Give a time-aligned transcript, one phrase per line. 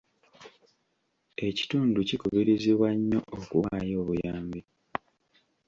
[1.47, 4.61] Ekitundu kikubirizibwa nnyo okuwaayo obuyambi.